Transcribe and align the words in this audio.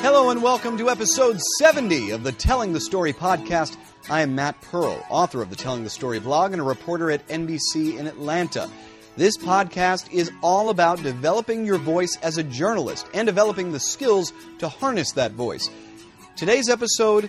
Hello 0.00 0.30
and 0.30 0.40
welcome 0.40 0.78
to 0.78 0.90
episode 0.90 1.40
70 1.58 2.10
of 2.12 2.22
the 2.22 2.30
Telling 2.30 2.72
the 2.72 2.80
Story 2.80 3.12
podcast. 3.12 3.76
I 4.08 4.20
am 4.22 4.36
Matt 4.36 4.60
Pearl, 4.60 5.04
author 5.10 5.42
of 5.42 5.50
the 5.50 5.56
Telling 5.56 5.82
the 5.82 5.90
Story 5.90 6.20
blog 6.20 6.52
and 6.52 6.60
a 6.60 6.64
reporter 6.64 7.10
at 7.10 7.26
NBC 7.26 7.98
in 7.98 8.06
Atlanta. 8.06 8.70
This 9.16 9.36
podcast 9.36 10.12
is 10.12 10.30
all 10.40 10.70
about 10.70 11.02
developing 11.02 11.64
your 11.64 11.78
voice 11.78 12.16
as 12.22 12.38
a 12.38 12.44
journalist 12.44 13.08
and 13.12 13.26
developing 13.26 13.72
the 13.72 13.80
skills 13.80 14.32
to 14.60 14.68
harness 14.68 15.10
that 15.12 15.32
voice. 15.32 15.68
Today's 16.36 16.68
episode 16.68 17.28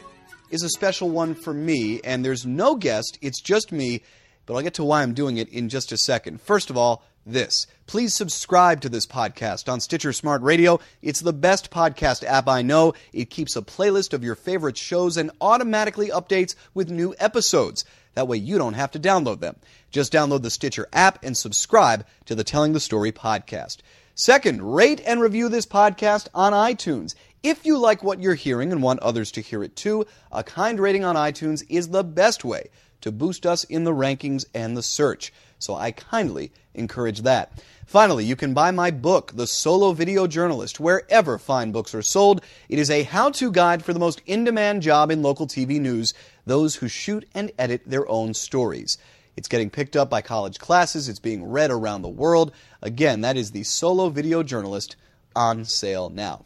is 0.52 0.62
a 0.62 0.70
special 0.70 1.10
one 1.10 1.34
for 1.34 1.54
me, 1.54 2.00
and 2.04 2.24
there's 2.24 2.46
no 2.46 2.76
guest, 2.76 3.18
it's 3.22 3.42
just 3.42 3.72
me, 3.72 4.04
but 4.46 4.54
I'll 4.54 4.62
get 4.62 4.76
to 4.76 4.84
why 4.84 5.02
I'm 5.02 5.16
doing 5.16 5.38
it 5.38 5.50
in 5.50 5.70
just 5.70 5.92
a 5.92 5.98
second. 5.98 6.40
First 6.42 6.70
of 6.70 6.78
all, 6.78 7.04
this. 7.26 7.68
Please 7.86 8.14
subscribe 8.14 8.82
to 8.82 8.90
this 8.90 9.06
podcast 9.06 9.72
on 9.72 9.80
Stitcher 9.80 10.14
Smart 10.14 10.42
Radio. 10.42 10.80
It's 11.02 11.20
the 11.20 11.34
best 11.34 11.72
podcast 11.72 12.24
app 12.24 12.48
I 12.48 12.62
know. 12.62 12.94
It 13.14 13.30
keeps 13.30 13.56
a 13.56 13.62
playlist 13.62 14.14
of 14.14 14.24
your 14.24 14.36
favorite 14.36 14.78
shows 14.78 15.18
and 15.18 15.32
automatically 15.42 16.10
updates 16.10 16.56
with 16.74 16.90
new 16.90 17.16
episodes. 17.20 17.86
That 18.16 18.28
way 18.28 18.38
you 18.38 18.58
don't 18.58 18.74
have 18.74 18.92
to 18.92 19.00
download 19.00 19.40
them. 19.40 19.56
Just 19.92 20.14
download 20.14 20.42
the 20.42 20.50
Stitcher 20.50 20.88
app 20.94 21.24
and 21.24 21.36
subscribe 21.36 22.06
to 22.26 22.36
the 22.36 22.44
Telling 22.44 22.74
the 22.74 22.80
Story 22.80 23.12
podcast. 23.12 23.78
Second, 24.16 24.74
rate 24.74 25.02
and 25.06 25.22
review 25.22 25.48
this 25.48 25.66
podcast 25.66 26.28
on 26.34 26.54
iTunes. 26.54 27.16
If 27.42 27.66
you 27.66 27.78
like 27.78 28.04
what 28.04 28.22
you're 28.22 28.36
hearing 28.36 28.72
and 28.72 28.84
want 28.84 29.00
others 29.00 29.32
to 29.32 29.42
hear 29.42 29.64
it 29.64 29.78
too, 29.78 30.06
a 30.32 30.44
kind 30.44 30.78
rating 30.78 31.06
on 31.06 31.16
iTunes 31.16 31.64
is 31.70 31.88
the 31.88 32.04
best 32.04 32.44
way 32.44 32.70
to 33.02 33.12
boost 33.12 33.46
us 33.46 33.64
in 33.66 33.84
the 33.84 33.94
rankings 33.94 34.46
and 34.54 34.76
the 34.76 34.84
search. 34.84 35.34
So 35.60 35.76
I 35.76 35.92
kindly 35.92 36.52
encourage 36.74 37.22
that. 37.22 37.52
Finally, 37.86 38.24
you 38.24 38.36
can 38.36 38.54
buy 38.54 38.72
my 38.72 38.92
book, 38.92 39.32
The 39.36 39.48
Solo 39.48 39.94
Video 39.94 40.28
Journalist, 40.28 40.80
wherever 40.80 41.38
fine 41.38 41.72
books 41.72 41.96
are 41.96 42.02
sold. 42.02 42.42
It 42.70 42.80
is 42.80 42.90
a 42.90 43.04
how 43.04 43.32
to 43.32 43.52
guide 43.52 43.84
for 43.84 43.94
the 43.94 44.00
most 44.00 44.22
in 44.26 44.44
demand 44.44 44.84
job 44.84 45.12
in 45.12 45.22
local 45.22 45.48
TV 45.48 45.80
news 45.82 46.14
those 46.46 46.76
who 46.76 46.88
shoot 46.88 47.28
and 47.34 47.52
edit 47.58 47.82
their 47.86 48.08
own 48.08 48.34
stories. 48.34 48.98
It's 49.36 49.48
getting 49.48 49.70
picked 49.70 49.96
up 49.96 50.10
by 50.10 50.22
college 50.22 50.60
classes, 50.60 51.10
it's 51.10 51.20
being 51.20 51.44
read 51.44 51.72
around 51.72 52.02
the 52.02 52.10
world. 52.10 52.52
Again, 52.82 53.22
that 53.22 53.38
is 53.38 53.52
The 53.52 53.64
Solo 53.64 54.10
Video 54.10 54.44
Journalist 54.44 54.96
on 55.36 55.66
sale 55.66 56.10
now. 56.10 56.46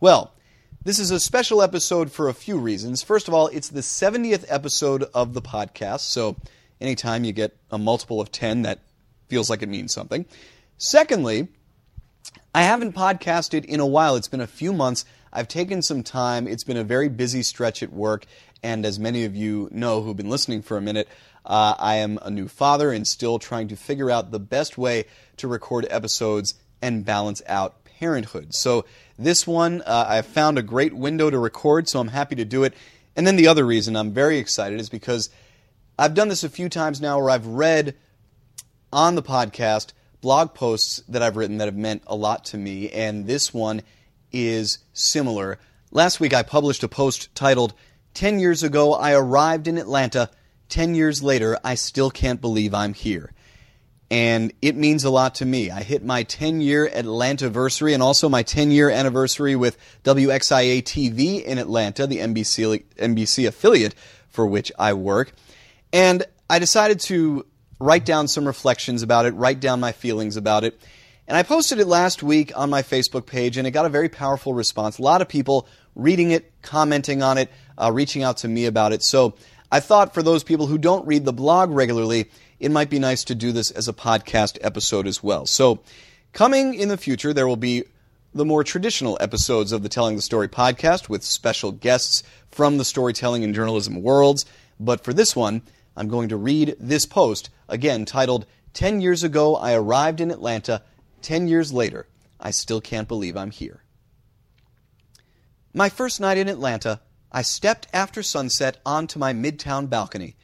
Well, 0.00 0.32
this 0.84 0.98
is 0.98 1.12
a 1.12 1.20
special 1.20 1.62
episode 1.62 2.10
for 2.10 2.28
a 2.28 2.34
few 2.34 2.58
reasons. 2.58 3.04
First 3.04 3.28
of 3.28 3.34
all, 3.34 3.46
it's 3.48 3.68
the 3.68 3.82
70th 3.82 4.44
episode 4.48 5.04
of 5.14 5.32
the 5.32 5.40
podcast, 5.40 6.00
so 6.00 6.36
anytime 6.80 7.22
you 7.22 7.32
get 7.32 7.56
a 7.70 7.78
multiple 7.78 8.20
of 8.20 8.32
10, 8.32 8.62
that 8.62 8.80
feels 9.28 9.48
like 9.48 9.62
it 9.62 9.68
means 9.68 9.94
something. 9.94 10.26
Secondly, 10.78 11.46
I 12.52 12.62
haven't 12.62 12.96
podcasted 12.96 13.64
in 13.64 13.78
a 13.78 13.86
while. 13.86 14.16
It's 14.16 14.26
been 14.26 14.40
a 14.40 14.46
few 14.48 14.72
months. 14.72 15.04
I've 15.32 15.46
taken 15.46 15.82
some 15.82 16.02
time. 16.02 16.48
It's 16.48 16.64
been 16.64 16.76
a 16.76 16.84
very 16.84 17.08
busy 17.08 17.44
stretch 17.44 17.84
at 17.84 17.92
work, 17.92 18.26
and 18.60 18.84
as 18.84 18.98
many 18.98 19.24
of 19.24 19.36
you 19.36 19.68
know 19.70 20.02
who've 20.02 20.16
been 20.16 20.30
listening 20.30 20.62
for 20.62 20.76
a 20.76 20.82
minute, 20.82 21.06
uh, 21.46 21.76
I 21.78 21.96
am 21.96 22.18
a 22.22 22.30
new 22.30 22.48
father 22.48 22.90
and 22.90 23.06
still 23.06 23.38
trying 23.38 23.68
to 23.68 23.76
figure 23.76 24.10
out 24.10 24.32
the 24.32 24.40
best 24.40 24.76
way 24.76 25.04
to 25.36 25.46
record 25.46 25.86
episodes 25.90 26.54
and 26.82 27.04
balance 27.04 27.40
out 27.46 27.84
parenthood. 28.02 28.52
So 28.52 28.84
this 29.24 29.46
one, 29.46 29.82
uh, 29.82 30.06
I 30.08 30.22
found 30.22 30.58
a 30.58 30.62
great 30.62 30.94
window 30.94 31.30
to 31.30 31.38
record, 31.38 31.88
so 31.88 32.00
I'm 32.00 32.08
happy 32.08 32.36
to 32.36 32.44
do 32.44 32.64
it. 32.64 32.74
And 33.16 33.26
then 33.26 33.36
the 33.36 33.48
other 33.48 33.64
reason 33.64 33.96
I'm 33.96 34.12
very 34.12 34.38
excited 34.38 34.80
is 34.80 34.88
because 34.88 35.30
I've 35.98 36.14
done 36.14 36.28
this 36.28 36.44
a 36.44 36.48
few 36.48 36.68
times 36.68 37.00
now 37.00 37.18
where 37.18 37.30
I've 37.30 37.46
read 37.46 37.96
on 38.92 39.14
the 39.14 39.22
podcast 39.22 39.92
blog 40.20 40.54
posts 40.54 41.02
that 41.08 41.22
I've 41.22 41.36
written 41.36 41.58
that 41.58 41.66
have 41.66 41.76
meant 41.76 42.02
a 42.06 42.16
lot 42.16 42.44
to 42.46 42.58
me, 42.58 42.88
and 42.90 43.26
this 43.26 43.52
one 43.52 43.82
is 44.30 44.78
similar. 44.92 45.58
Last 45.90 46.20
week 46.20 46.32
I 46.32 46.42
published 46.42 46.82
a 46.82 46.88
post 46.88 47.34
titled, 47.34 47.74
10 48.14 48.38
years 48.38 48.62
ago 48.62 48.94
I 48.94 49.12
arrived 49.12 49.68
in 49.68 49.78
Atlanta. 49.78 50.30
10 50.68 50.94
years 50.94 51.22
later, 51.22 51.58
I 51.62 51.74
still 51.74 52.10
can't 52.10 52.40
believe 52.40 52.72
I'm 52.72 52.94
here 52.94 53.32
and 54.12 54.52
it 54.60 54.76
means 54.76 55.04
a 55.04 55.10
lot 55.10 55.36
to 55.36 55.46
me. 55.46 55.70
I 55.70 55.82
hit 55.82 56.04
my 56.04 56.22
10 56.24 56.60
year 56.60 56.84
Atlanta 56.84 57.46
anniversary 57.46 57.94
and 57.94 58.02
also 58.02 58.28
my 58.28 58.42
10 58.42 58.70
year 58.70 58.90
anniversary 58.90 59.56
with 59.56 59.78
WXIA 60.04 60.82
TV 60.82 61.42
in 61.42 61.56
Atlanta, 61.56 62.06
the 62.06 62.18
NBC, 62.18 62.84
NBC 62.98 63.48
affiliate 63.48 63.94
for 64.28 64.46
which 64.46 64.70
I 64.78 64.92
work. 64.92 65.32
And 65.94 66.26
I 66.50 66.58
decided 66.58 67.00
to 67.00 67.46
write 67.80 68.04
down 68.04 68.28
some 68.28 68.44
reflections 68.44 69.02
about 69.02 69.24
it, 69.24 69.30
write 69.30 69.60
down 69.60 69.80
my 69.80 69.92
feelings 69.92 70.36
about 70.36 70.62
it. 70.64 70.78
And 71.26 71.34
I 71.34 71.42
posted 71.42 71.78
it 71.78 71.86
last 71.86 72.22
week 72.22 72.52
on 72.54 72.68
my 72.68 72.82
Facebook 72.82 73.24
page, 73.24 73.56
and 73.56 73.66
it 73.66 73.70
got 73.70 73.86
a 73.86 73.88
very 73.88 74.10
powerful 74.10 74.52
response. 74.52 74.98
A 74.98 75.02
lot 75.02 75.22
of 75.22 75.28
people 75.28 75.66
reading 75.94 76.32
it, 76.32 76.52
commenting 76.60 77.22
on 77.22 77.38
it, 77.38 77.50
uh, 77.80 77.90
reaching 77.90 78.22
out 78.22 78.36
to 78.38 78.48
me 78.48 78.66
about 78.66 78.92
it. 78.92 79.02
So 79.02 79.36
I 79.70 79.80
thought 79.80 80.12
for 80.12 80.22
those 80.22 80.44
people 80.44 80.66
who 80.66 80.76
don't 80.76 81.06
read 81.06 81.24
the 81.24 81.32
blog 81.32 81.70
regularly, 81.70 82.28
it 82.62 82.70
might 82.70 82.88
be 82.88 83.00
nice 83.00 83.24
to 83.24 83.34
do 83.34 83.50
this 83.50 83.72
as 83.72 83.88
a 83.88 83.92
podcast 83.92 84.56
episode 84.60 85.08
as 85.08 85.20
well. 85.20 85.46
So, 85.46 85.80
coming 86.32 86.74
in 86.74 86.88
the 86.88 86.96
future, 86.96 87.32
there 87.32 87.48
will 87.48 87.56
be 87.56 87.82
the 88.32 88.44
more 88.44 88.62
traditional 88.62 89.18
episodes 89.20 89.72
of 89.72 89.82
the 89.82 89.88
Telling 89.88 90.14
the 90.14 90.22
Story 90.22 90.48
podcast 90.48 91.08
with 91.08 91.24
special 91.24 91.72
guests 91.72 92.22
from 92.52 92.78
the 92.78 92.84
storytelling 92.84 93.42
and 93.42 93.52
journalism 93.52 94.00
worlds. 94.00 94.46
But 94.78 95.02
for 95.02 95.12
this 95.12 95.34
one, 95.34 95.62
I'm 95.96 96.06
going 96.06 96.28
to 96.28 96.36
read 96.36 96.76
this 96.78 97.04
post, 97.04 97.50
again 97.68 98.04
titled 98.04 98.46
10 98.74 99.00
Years 99.00 99.24
Ago 99.24 99.56
I 99.56 99.74
Arrived 99.74 100.20
in 100.20 100.30
Atlanta. 100.30 100.82
10 101.22 101.48
years 101.48 101.72
later, 101.72 102.06
I 102.38 102.52
still 102.52 102.80
can't 102.80 103.08
believe 103.08 103.36
I'm 103.36 103.50
here. 103.50 103.82
My 105.74 105.88
first 105.88 106.20
night 106.20 106.38
in 106.38 106.48
Atlanta, 106.48 107.00
I 107.32 107.42
stepped 107.42 107.88
after 107.92 108.22
sunset 108.22 108.78
onto 108.86 109.18
my 109.18 109.32
midtown 109.32 109.90
balcony 109.90 110.36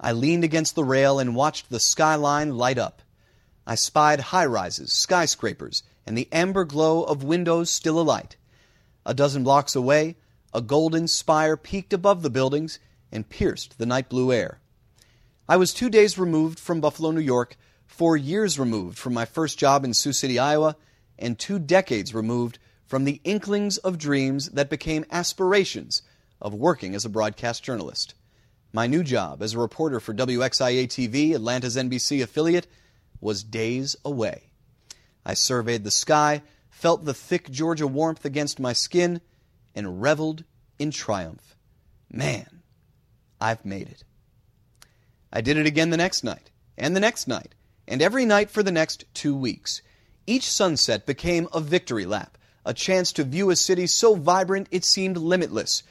I 0.00 0.12
leaned 0.12 0.44
against 0.44 0.74
the 0.74 0.84
rail 0.84 1.18
and 1.18 1.36
watched 1.36 1.68
the 1.68 1.78
skyline 1.78 2.56
light 2.56 2.78
up. 2.78 3.02
I 3.66 3.74
spied 3.74 4.20
high 4.20 4.46
rises, 4.46 4.92
skyscrapers, 4.92 5.82
and 6.06 6.16
the 6.16 6.28
amber 6.32 6.64
glow 6.64 7.02
of 7.02 7.22
windows 7.22 7.68
still 7.68 8.00
alight. 8.00 8.36
A 9.04 9.12
dozen 9.12 9.44
blocks 9.44 9.76
away, 9.76 10.16
a 10.54 10.62
golden 10.62 11.06
spire 11.06 11.56
peaked 11.56 11.92
above 11.92 12.22
the 12.22 12.30
buildings 12.30 12.78
and 13.12 13.28
pierced 13.28 13.78
the 13.78 13.86
night 13.86 14.08
blue 14.08 14.32
air. 14.32 14.60
I 15.46 15.56
was 15.56 15.74
two 15.74 15.90
days 15.90 16.18
removed 16.18 16.58
from 16.58 16.80
Buffalo, 16.80 17.10
New 17.10 17.20
York, 17.20 17.56
four 17.86 18.16
years 18.16 18.58
removed 18.58 18.98
from 18.98 19.12
my 19.12 19.26
first 19.26 19.58
job 19.58 19.84
in 19.84 19.92
Sioux 19.92 20.12
City, 20.12 20.38
Iowa, 20.38 20.76
and 21.18 21.38
two 21.38 21.58
decades 21.58 22.14
removed 22.14 22.58
from 22.86 23.04
the 23.04 23.20
inklings 23.22 23.76
of 23.76 23.98
dreams 23.98 24.48
that 24.50 24.70
became 24.70 25.04
aspirations 25.10 26.02
of 26.40 26.54
working 26.54 26.94
as 26.94 27.04
a 27.04 27.10
broadcast 27.10 27.62
journalist. 27.62 28.14
My 28.72 28.86
new 28.86 29.02
job 29.02 29.42
as 29.42 29.54
a 29.54 29.58
reporter 29.58 29.98
for 29.98 30.14
WXIA 30.14 30.86
TV, 30.86 31.34
Atlanta's 31.34 31.76
NBC 31.76 32.22
affiliate, 32.22 32.68
was 33.20 33.42
days 33.42 33.96
away. 34.04 34.50
I 35.24 35.34
surveyed 35.34 35.84
the 35.84 35.90
sky, 35.90 36.42
felt 36.68 37.04
the 37.04 37.14
thick 37.14 37.50
Georgia 37.50 37.86
warmth 37.86 38.24
against 38.24 38.60
my 38.60 38.72
skin, 38.72 39.20
and 39.74 40.00
reveled 40.00 40.44
in 40.78 40.92
triumph. 40.92 41.56
Man, 42.10 42.62
I've 43.40 43.64
made 43.64 43.88
it. 43.88 44.04
I 45.32 45.40
did 45.40 45.56
it 45.56 45.66
again 45.66 45.90
the 45.90 45.96
next 45.96 46.22
night, 46.22 46.50
and 46.78 46.94
the 46.94 47.00
next 47.00 47.26
night, 47.26 47.54
and 47.88 48.00
every 48.00 48.24
night 48.24 48.50
for 48.50 48.62
the 48.62 48.72
next 48.72 49.04
two 49.14 49.34
weeks. 49.34 49.82
Each 50.26 50.50
sunset 50.50 51.06
became 51.06 51.48
a 51.52 51.60
victory 51.60 52.06
lap, 52.06 52.38
a 52.64 52.72
chance 52.72 53.12
to 53.12 53.24
view 53.24 53.50
a 53.50 53.56
city 53.56 53.86
so 53.88 54.14
vibrant 54.14 54.68
it 54.70 54.84
seemed 54.84 55.16
limitless 55.16 55.82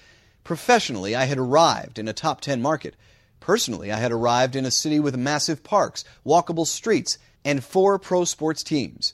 Professionally, 0.44 1.16
I 1.16 1.26
had 1.26 1.38
arrived 1.38 2.00
in 2.00 2.08
a 2.08 2.14
top 2.14 2.42
10 2.42 2.62
market. 2.62 2.96
Personally, 3.40 3.92
I 3.92 3.98
had 3.98 4.12
arrived 4.12 4.56
in 4.56 4.66
a 4.66 4.72
city 4.72 5.00
with 5.00 5.16
massive 5.16 5.64
parks, 5.64 6.04
walkable 6.26 6.68
streets, 6.68 7.18
and 7.46 7.64
four 7.64 8.00
pro 8.00 8.26
sports 8.26 8.64
teams. 8.64 9.14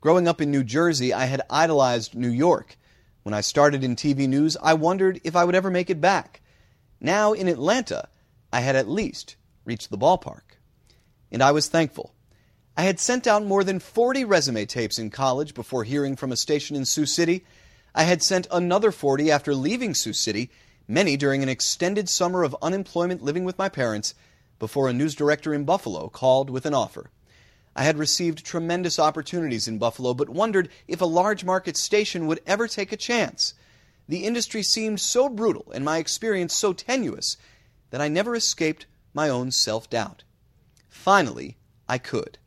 Growing 0.00 0.26
up 0.26 0.40
in 0.40 0.50
New 0.50 0.64
Jersey, 0.64 1.12
I 1.12 1.26
had 1.26 1.42
idolized 1.48 2.14
New 2.14 2.28
York. 2.30 2.76
When 3.22 3.34
I 3.34 3.40
started 3.40 3.84
in 3.84 3.94
TV 3.94 4.28
news, 4.28 4.56
I 4.60 4.74
wondered 4.74 5.20
if 5.22 5.36
I 5.36 5.44
would 5.44 5.54
ever 5.54 5.70
make 5.70 5.90
it 5.90 6.00
back. 6.00 6.40
Now 7.00 7.32
in 7.32 7.48
Atlanta, 7.48 8.08
I 8.52 8.60
had 8.60 8.76
at 8.76 8.88
least 8.88 9.36
reached 9.64 9.90
the 9.90 9.98
ballpark. 9.98 10.58
And 11.30 11.42
I 11.42 11.52
was 11.52 11.68
thankful. 11.68 12.14
I 12.76 12.82
had 12.82 12.98
sent 12.98 13.26
out 13.26 13.44
more 13.44 13.64
than 13.64 13.78
40 13.78 14.24
resume 14.24 14.66
tapes 14.66 14.98
in 14.98 15.10
college 15.10 15.54
before 15.54 15.84
hearing 15.84 16.16
from 16.16 16.32
a 16.32 16.36
station 16.36 16.74
in 16.74 16.84
Sioux 16.84 17.06
City. 17.06 17.44
I 17.94 18.04
had 18.04 18.22
sent 18.22 18.46
another 18.50 18.90
40 18.90 19.30
after 19.30 19.54
leaving 19.54 19.94
Sioux 19.94 20.14
City, 20.14 20.50
many 20.88 21.16
during 21.16 21.42
an 21.42 21.48
extended 21.48 22.08
summer 22.08 22.42
of 22.42 22.56
unemployment 22.62 23.22
living 23.22 23.44
with 23.44 23.58
my 23.58 23.68
parents, 23.68 24.14
before 24.58 24.88
a 24.88 24.92
news 24.92 25.14
director 25.14 25.52
in 25.52 25.64
Buffalo 25.64 26.08
called 26.08 26.48
with 26.48 26.64
an 26.64 26.72
offer. 26.72 27.10
I 27.74 27.84
had 27.84 27.98
received 27.98 28.44
tremendous 28.44 28.98
opportunities 28.98 29.66
in 29.66 29.78
Buffalo, 29.78 30.14
but 30.14 30.28
wondered 30.28 30.68
if 30.86 31.00
a 31.00 31.06
large 31.06 31.44
market 31.44 31.76
station 31.76 32.26
would 32.26 32.40
ever 32.46 32.68
take 32.68 32.92
a 32.92 32.96
chance. 32.96 33.54
The 34.08 34.24
industry 34.24 34.62
seemed 34.62 35.00
so 35.00 35.28
brutal 35.28 35.70
and 35.74 35.84
my 35.84 35.98
experience 35.98 36.54
so 36.54 36.72
tenuous 36.72 37.36
that 37.90 38.00
I 38.00 38.08
never 38.08 38.34
escaped 38.34 38.86
my 39.14 39.28
own 39.28 39.50
self 39.50 39.88
doubt. 39.90 40.24
Finally, 40.88 41.56
I 41.88 41.98
could. 41.98 42.38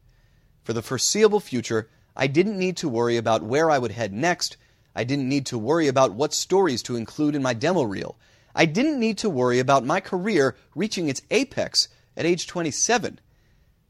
For 0.63 0.73
the 0.73 0.81
foreseeable 0.81 1.39
future, 1.39 1.89
I 2.15 2.27
didn't 2.27 2.57
need 2.57 2.77
to 2.77 2.89
worry 2.89 3.17
about 3.17 3.43
where 3.43 3.69
I 3.69 3.77
would 3.77 3.91
head 3.91 4.13
next 4.13 4.57
I 4.95 5.03
didn't 5.03 5.27
need 5.27 5.45
to 5.47 5.57
worry 5.57 5.87
about 5.87 6.13
what 6.13 6.33
stories 6.33 6.81
to 6.83 6.95
include 6.95 7.35
in 7.35 7.43
my 7.43 7.53
demo 7.53 7.83
reel. 7.83 8.17
I 8.55 8.65
didn't 8.65 8.99
need 8.99 9.17
to 9.19 9.29
worry 9.29 9.59
about 9.59 9.85
my 9.85 9.99
career 9.99 10.55
reaching 10.73 11.09
its 11.09 11.21
apex 11.29 11.89
at 12.15 12.25
age 12.25 12.47
27. 12.47 13.19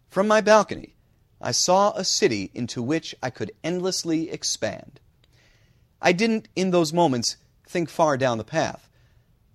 From 0.10 0.28
my 0.28 0.42
balcony, 0.42 0.96
I 1.40 1.52
saw 1.52 1.92
a 1.92 2.04
city 2.04 2.50
into 2.54 2.82
which 2.82 3.14
I 3.22 3.30
could 3.30 3.52
endlessly 3.64 4.32
expand. 4.32 5.00
I 6.02 6.12
didn't, 6.12 6.48
in 6.56 6.72
those 6.72 6.94
moments, 6.94 7.38
think 7.68 7.90
far 7.90 8.18
down 8.18 8.38
the 8.38 8.44
path. 8.44 8.90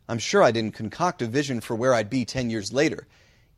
I'm 0.08 0.18
sure 0.18 0.42
I 0.42 0.52
didn't 0.52 0.74
concoct 0.74 1.22
a 1.22 1.26
vision 1.26 1.60
for 1.60 1.74
where 1.74 1.94
I'd 1.94 2.10
be 2.10 2.24
10 2.24 2.50
years 2.50 2.72
later, 2.72 3.08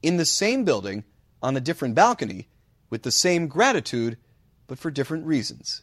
in 0.02 0.16
the 0.16 0.24
same 0.24 0.64
building, 0.64 1.04
on 1.42 1.56
a 1.56 1.60
different 1.60 1.94
balcony, 1.94 2.48
with 2.88 3.02
the 3.02 3.10
same 3.10 3.48
gratitude, 3.48 4.16
but 4.66 4.78
for 4.78 4.90
different 4.90 5.26
reasons. 5.26 5.82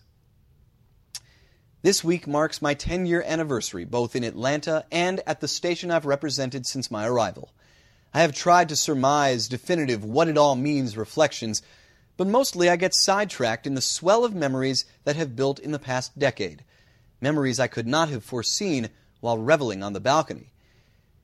This 1.81 2.03
week 2.03 2.27
marks 2.27 2.61
my 2.61 2.73
10 2.73 3.05
year 3.05 3.23
anniversary, 3.25 3.85
both 3.85 4.13
in 4.13 4.25
Atlanta 4.25 4.83
and 4.91 5.21
at 5.25 5.39
the 5.39 5.47
station 5.47 5.89
I've 5.89 6.05
represented 6.05 6.65
since 6.65 6.91
my 6.91 7.07
arrival. 7.07 7.53
I 8.13 8.19
have 8.19 8.35
tried 8.35 8.67
to 8.67 8.75
surmise 8.75 9.47
definitive 9.47 10.03
what 10.03 10.27
it 10.27 10.37
all 10.37 10.57
means 10.57 10.97
reflections, 10.97 11.61
but 12.17 12.27
mostly 12.27 12.67
I 12.69 12.75
get 12.75 12.93
sidetracked 12.93 13.65
in 13.65 13.75
the 13.75 13.81
swell 13.81 14.25
of 14.25 14.35
memories 14.35 14.83
that 15.05 15.15
have 15.15 15.37
built 15.37 15.57
in 15.57 15.71
the 15.71 15.79
past 15.79 16.19
decade. 16.19 16.65
Memories 17.21 17.61
I 17.61 17.67
could 17.67 17.87
not 17.87 18.09
have 18.09 18.25
foreseen 18.25 18.89
while 19.21 19.37
reveling 19.37 19.81
on 19.81 19.93
the 19.93 20.01
balcony. 20.01 20.51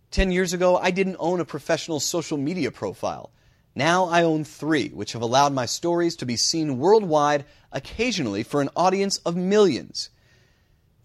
Ten 0.09 0.31
years 0.31 0.53
ago, 0.53 0.77
I 0.77 0.89
didn't 0.89 1.17
own 1.19 1.41
a 1.41 1.45
professional 1.45 1.99
social 1.99 2.37
media 2.37 2.71
profile. 2.71 3.29
Now 3.75 4.05
I 4.05 4.23
own 4.23 4.45
three, 4.45 4.87
which 4.87 5.11
have 5.11 5.21
allowed 5.21 5.51
my 5.51 5.65
stories 5.65 6.15
to 6.15 6.25
be 6.25 6.37
seen 6.37 6.79
worldwide, 6.79 7.43
occasionally 7.73 8.43
for 8.43 8.61
an 8.61 8.69
audience 8.77 9.17
of 9.25 9.35
millions. 9.35 10.11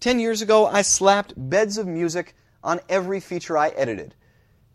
Ten 0.00 0.18
years 0.18 0.40
ago, 0.40 0.66
I 0.66 0.80
slapped 0.80 1.34
beds 1.36 1.76
of 1.76 1.86
music 1.86 2.34
on 2.64 2.80
every 2.88 3.20
feature 3.20 3.58
I 3.58 3.68
edited. 3.68 4.14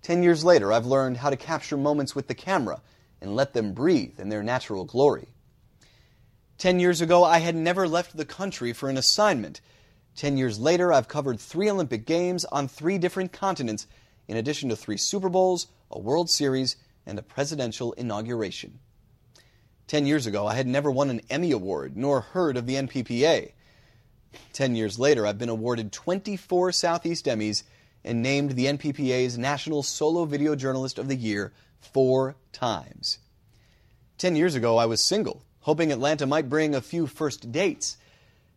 Ten 0.03 0.21
years 0.21 0.45
later, 0.45 0.71
I've 0.71 0.85
learned 0.85 1.17
how 1.17 1.31
to 1.31 1.35
capture 1.35 1.77
moments 1.77 2.13
with 2.13 2.27
the 2.27 2.35
camera 2.35 2.83
and 3.19 3.35
let 3.35 3.53
them 3.53 3.73
breathe 3.73 4.19
in 4.19 4.29
their 4.29 4.43
natural 4.43 4.85
glory. 4.85 5.29
Ten 6.59 6.79
years 6.79 7.01
ago, 7.01 7.23
I 7.23 7.39
had 7.39 7.55
never 7.55 7.87
left 7.87 8.15
the 8.15 8.23
country 8.23 8.71
for 8.71 8.87
an 8.87 8.97
assignment. 8.97 9.61
Ten 10.15 10.37
years 10.37 10.59
later, 10.59 10.93
I've 10.93 11.07
covered 11.07 11.39
three 11.39 11.71
Olympic 11.71 12.05
Games 12.05 12.45
on 12.45 12.67
three 12.67 12.99
different 12.99 13.33
continents 13.33 13.87
in 14.27 14.37
addition 14.37 14.69
to 14.69 14.75
three 14.75 14.97
Super 14.97 15.29
Bowls, 15.29 15.67
a 15.89 15.97
World 15.97 16.29
Series, 16.29 16.75
and 17.03 17.17
a 17.17 17.23
presidential 17.23 17.93
inauguration. 17.93 18.77
Ten 19.87 20.05
years 20.05 20.27
ago, 20.27 20.45
I 20.45 20.53
had 20.53 20.67
never 20.67 20.91
won 20.91 21.09
an 21.09 21.21
Emmy 21.31 21.49
Award 21.49 21.97
nor 21.97 22.21
heard 22.21 22.57
of 22.57 22.67
the 22.67 22.75
NPPA. 22.75 23.53
Ten 24.53 24.75
years 24.75 24.97
later, 24.99 25.25
I've 25.25 25.37
been 25.37 25.49
awarded 25.49 25.91
24 25.91 26.71
Southeast 26.71 27.25
Emmys 27.25 27.63
and 28.03 28.21
named 28.21 28.51
the 28.51 28.65
NPPA's 28.65 29.37
National 29.37 29.83
Solo 29.83 30.25
Video 30.25 30.55
Journalist 30.55 30.99
of 30.99 31.07
the 31.07 31.15
Year 31.15 31.53
four 31.79 32.35
times. 32.51 33.19
Ten 34.17 34.35
years 34.35 34.55
ago, 34.55 34.77
I 34.77 34.85
was 34.85 35.03
single, 35.03 35.43
hoping 35.61 35.91
Atlanta 35.91 36.25
might 36.25 36.49
bring 36.49 36.73
a 36.73 36.81
few 36.81 37.07
first 37.07 37.51
dates. 37.51 37.97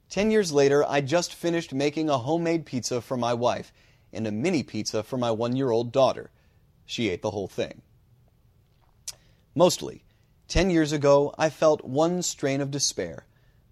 Ten 0.09 0.31
years 0.31 0.53
later, 0.53 0.85
I 0.89 1.01
just 1.01 1.35
finished 1.35 1.75
making 1.75 2.09
a 2.09 2.19
homemade 2.19 2.67
pizza 2.67 3.01
for 3.01 3.17
my 3.17 3.35
wife 3.35 3.73
and 4.13 4.27
a 4.27 4.33
mini 4.33 4.63
pizza 4.63 5.03
for 5.03 5.17
my 5.19 5.31
one 5.31 5.57
year 5.57 5.71
old 5.71 5.93
daughter. 5.93 6.31
She 6.87 7.09
ate 7.09 7.23
the 7.23 7.31
whole 7.31 7.49
thing. 7.49 7.83
Mostly, 9.55 10.05
ten 10.47 10.71
years 10.71 10.93
ago, 10.93 11.35
I 11.37 11.51
felt 11.51 11.85
one 11.85 12.23
strain 12.23 12.61
of 12.61 12.71
despair 12.71 13.25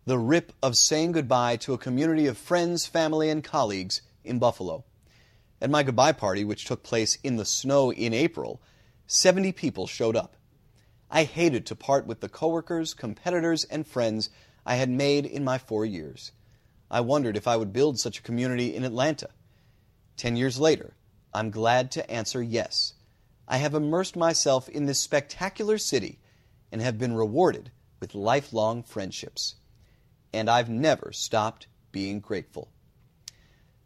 the 0.07 0.19
rip 0.19 0.53
of 0.63 0.77
saying 0.77 1.11
goodbye 1.11 1.57
to 1.57 1.75
a 1.75 1.79
community 1.79 2.29
of 2.29 2.39
friends, 2.39 2.87
family, 2.87 3.29
and 3.29 3.43
colleagues 3.43 4.03
in 4.23 4.39
Buffalo. 4.39 4.85
At 5.61 5.69
my 5.69 5.83
goodbye 5.83 6.13
party, 6.13 6.45
which 6.45 6.65
took 6.65 6.85
place 6.85 7.19
in 7.25 7.35
the 7.35 7.45
snow 7.45 7.91
in 7.91 8.15
April, 8.15 8.63
70 9.09 9.51
people 9.51 9.89
showed 9.89 10.15
up. 10.15 10.37
I 11.11 11.25
hated 11.25 11.67
to 11.67 11.75
part 11.75 12.07
with 12.07 12.21
the 12.21 12.29
coworkers, 12.29 12.95
competitors, 12.95 13.65
and 13.65 13.85
friends 13.85 14.31
I 14.65 14.77
had 14.77 14.91
made 14.91 15.27
in 15.27 15.43
my 15.43 15.59
four 15.59 15.85
years. 15.85 16.31
I 16.89 17.01
wondered 17.01 17.37
if 17.37 17.49
I 17.49 17.57
would 17.57 17.73
build 17.73 17.99
such 17.99 18.21
a 18.21 18.23
community 18.23 18.77
in 18.77 18.85
Atlanta. 18.85 19.31
Ten 20.17 20.37
years 20.37 20.61
later, 20.61 20.95
I'm 21.35 21.51
glad 21.51 21.91
to 21.93 22.09
answer 22.09 22.41
yes. 22.41 22.95
I 23.49 23.57
have 23.57 23.75
immersed 23.75 24.15
myself 24.15 24.69
in 24.69 24.87
this 24.87 25.01
spectacular 25.01 25.79
city 25.79 26.21
and 26.71 26.81
have 26.81 26.97
been 26.97 27.17
rewarded 27.17 27.73
with 27.99 28.15
lifelong 28.15 28.85
friendships. 28.85 29.57
And 30.37 30.51
I've 30.51 30.69
never 30.69 31.13
stopped 31.13 31.67
being 31.93 32.21
grateful. 32.21 32.69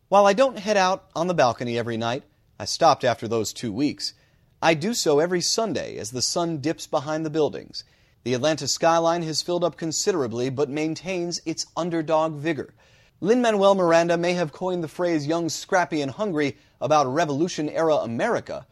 While 0.08 0.26
I 0.26 0.32
don't 0.32 0.58
head 0.58 0.76
out 0.76 1.08
on 1.14 1.28
the 1.28 1.34
balcony 1.34 1.78
every 1.78 1.96
night, 1.96 2.24
I 2.58 2.64
stopped 2.64 3.04
after 3.04 3.28
those 3.28 3.52
two 3.52 3.72
weeks. 3.72 4.14
I 4.60 4.74
do 4.74 4.92
so 4.92 5.20
every 5.20 5.42
Sunday 5.42 5.96
as 5.96 6.10
the 6.10 6.20
sun 6.20 6.58
dips 6.58 6.88
behind 6.88 7.24
the 7.24 7.30
buildings. 7.30 7.84
The 8.24 8.34
Atlanta 8.34 8.66
skyline 8.66 9.22
has 9.22 9.42
filled 9.42 9.62
up 9.62 9.76
considerably 9.76 10.50
but 10.50 10.68
maintains 10.68 11.40
its 11.46 11.68
underdog 11.76 12.34
vigor. 12.34 12.74
Lin 13.20 13.40
Manuel 13.40 13.76
Miranda 13.76 14.16
may 14.16 14.32
have 14.32 14.50
coined 14.50 14.82
the 14.82 14.88
phrase 14.88 15.28
young, 15.28 15.48
scrappy, 15.48 16.02
and 16.02 16.10
hungry 16.10 16.58
about 16.80 17.06
Revolution 17.06 17.68
era 17.68 17.94
America, 17.94 18.66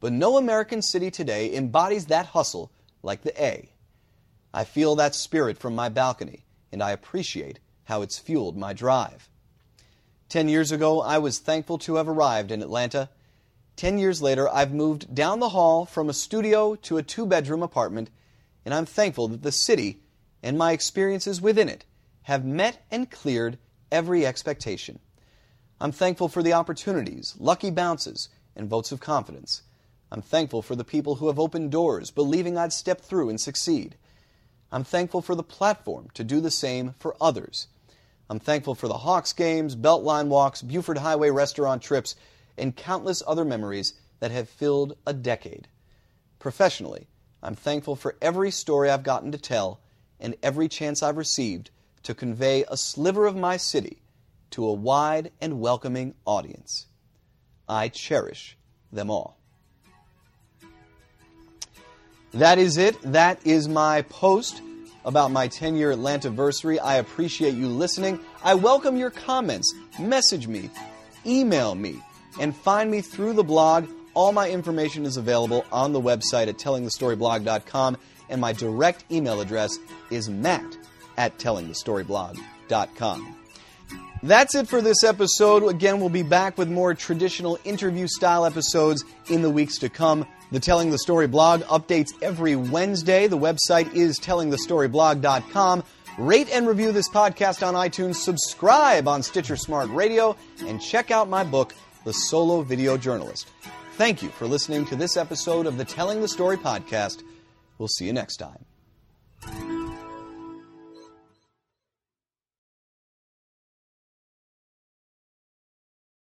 but 0.00 0.12
no 0.12 0.36
American 0.36 0.82
city 0.82 1.12
today 1.12 1.54
embodies 1.54 2.06
that 2.06 2.26
hustle 2.26 2.72
like 3.04 3.22
the 3.22 3.40
A. 3.40 3.70
I 4.52 4.64
feel 4.64 4.96
that 4.96 5.14
spirit 5.14 5.58
from 5.58 5.76
my 5.76 5.88
balcony, 5.88 6.44
and 6.72 6.82
I 6.82 6.92
appreciate 6.92 7.60
how 7.84 8.02
it's 8.02 8.18
fueled 8.18 8.56
my 8.56 8.72
drive. 8.72 9.28
Ten 10.28 10.48
years 10.48 10.70
ago, 10.70 11.00
I 11.00 11.18
was 11.18 11.38
thankful 11.38 11.78
to 11.78 11.96
have 11.96 12.08
arrived 12.08 12.52
in 12.52 12.62
Atlanta. 12.62 13.08
Ten 13.76 13.98
years 13.98 14.22
later, 14.22 14.48
I've 14.48 14.72
moved 14.72 15.14
down 15.14 15.40
the 15.40 15.48
hall 15.48 15.84
from 15.84 16.08
a 16.08 16.14
studio 16.14 16.76
to 16.76 16.98
a 16.98 17.02
two 17.02 17.26
bedroom 17.26 17.62
apartment, 17.62 18.10
and 18.64 18.72
I'm 18.72 18.86
thankful 18.86 19.26
that 19.28 19.42
the 19.42 19.52
city 19.52 20.02
and 20.42 20.56
my 20.56 20.72
experiences 20.72 21.40
within 21.40 21.68
it 21.68 21.84
have 22.22 22.44
met 22.44 22.84
and 22.90 23.10
cleared 23.10 23.58
every 23.90 24.24
expectation. 24.24 25.00
I'm 25.80 25.92
thankful 25.92 26.28
for 26.28 26.42
the 26.42 26.52
opportunities, 26.52 27.34
lucky 27.38 27.70
bounces, 27.70 28.28
and 28.54 28.68
votes 28.68 28.92
of 28.92 29.00
confidence. 29.00 29.62
I'm 30.12 30.22
thankful 30.22 30.62
for 30.62 30.76
the 30.76 30.84
people 30.84 31.16
who 31.16 31.28
have 31.28 31.38
opened 31.38 31.70
doors, 31.70 32.10
believing 32.10 32.58
I'd 32.58 32.72
step 32.72 33.00
through 33.00 33.30
and 33.30 33.40
succeed. 33.40 33.96
I'm 34.72 34.84
thankful 34.84 35.20
for 35.20 35.34
the 35.34 35.42
platform 35.42 36.08
to 36.14 36.22
do 36.22 36.40
the 36.40 36.50
same 36.50 36.94
for 36.98 37.16
others. 37.20 37.66
I'm 38.28 38.38
thankful 38.38 38.76
for 38.76 38.86
the 38.86 38.98
Hawks 38.98 39.32
games, 39.32 39.74
Beltline 39.74 40.28
walks, 40.28 40.62
Buford 40.62 40.98
Highway 40.98 41.30
restaurant 41.30 41.82
trips, 41.82 42.14
and 42.56 42.76
countless 42.76 43.22
other 43.26 43.44
memories 43.44 43.94
that 44.20 44.30
have 44.30 44.48
filled 44.48 44.96
a 45.04 45.12
decade. 45.12 45.66
Professionally, 46.38 47.08
I'm 47.42 47.56
thankful 47.56 47.96
for 47.96 48.16
every 48.22 48.52
story 48.52 48.88
I've 48.90 49.02
gotten 49.02 49.32
to 49.32 49.38
tell 49.38 49.80
and 50.20 50.36
every 50.42 50.68
chance 50.68 51.02
I've 51.02 51.16
received 51.16 51.70
to 52.04 52.14
convey 52.14 52.64
a 52.68 52.76
sliver 52.76 53.26
of 53.26 53.34
my 53.34 53.56
city 53.56 54.02
to 54.50 54.64
a 54.64 54.72
wide 54.72 55.32
and 55.40 55.60
welcoming 55.60 56.14
audience. 56.24 56.86
I 57.68 57.88
cherish 57.88 58.56
them 58.92 59.10
all. 59.10 59.39
That 62.32 62.58
is 62.58 62.76
it. 62.76 63.00
That 63.02 63.44
is 63.44 63.68
my 63.68 64.02
post 64.02 64.62
about 65.04 65.30
my 65.32 65.48
10 65.48 65.76
year 65.76 65.92
Atlantiversary. 65.92 66.78
I 66.82 66.96
appreciate 66.96 67.54
you 67.54 67.68
listening. 67.68 68.20
I 68.44 68.54
welcome 68.54 68.96
your 68.96 69.10
comments. 69.10 69.74
Message 69.98 70.46
me, 70.46 70.70
email 71.26 71.74
me, 71.74 72.00
and 72.38 72.54
find 72.54 72.90
me 72.90 73.00
through 73.00 73.32
the 73.32 73.42
blog. 73.42 73.88
All 74.14 74.32
my 74.32 74.48
information 74.50 75.04
is 75.06 75.16
available 75.16 75.64
on 75.72 75.92
the 75.92 76.00
website 76.00 76.48
at 76.48 76.58
tellingthestoryblog.com, 76.58 77.96
and 78.28 78.40
my 78.40 78.52
direct 78.52 79.04
email 79.10 79.40
address 79.40 79.78
is 80.10 80.28
matt 80.28 80.76
at 81.16 81.38
tellingthestoryblog.com. 81.38 83.36
That's 84.22 84.54
it 84.54 84.68
for 84.68 84.82
this 84.82 85.02
episode. 85.02 85.66
Again, 85.66 85.98
we'll 85.98 86.10
be 86.10 86.22
back 86.22 86.58
with 86.58 86.68
more 86.68 86.94
traditional 86.94 87.58
interview 87.64 88.06
style 88.06 88.44
episodes 88.44 89.02
in 89.28 89.40
the 89.42 89.48
weeks 89.48 89.78
to 89.78 89.88
come. 89.88 90.26
The 90.52 90.60
Telling 90.60 90.90
the 90.90 90.98
Story 90.98 91.28
blog 91.28 91.62
updates 91.62 92.10
every 92.22 92.56
Wednesday. 92.56 93.28
The 93.28 93.38
website 93.38 93.94
is 93.94 94.18
tellingthestoryblog.com. 94.18 95.84
Rate 96.18 96.50
and 96.52 96.66
review 96.66 96.92
this 96.92 97.08
podcast 97.08 97.66
on 97.66 97.74
iTunes, 97.74 98.16
subscribe 98.16 99.06
on 99.06 99.22
Stitcher 99.22 99.56
Smart 99.56 99.88
Radio, 99.90 100.36
and 100.66 100.80
check 100.80 101.10
out 101.10 101.28
my 101.28 101.44
book, 101.44 101.74
The 102.04 102.12
Solo 102.12 102.62
Video 102.62 102.96
Journalist. 102.96 103.48
Thank 103.92 104.22
you 104.22 104.28
for 104.30 104.46
listening 104.46 104.84
to 104.86 104.96
this 104.96 105.16
episode 105.16 105.66
of 105.66 105.78
the 105.78 105.84
Telling 105.84 106.20
the 106.20 106.28
Story 106.28 106.56
podcast. 106.56 107.22
We'll 107.78 107.88
see 107.88 108.06
you 108.06 108.12
next 108.12 108.38
time. 108.38 108.69